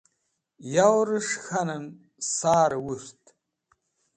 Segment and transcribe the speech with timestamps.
[0.73, 1.85] yew'resh k̃̃hanen
[2.35, 3.21] sar e wurt